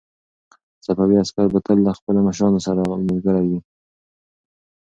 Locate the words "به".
1.53-1.59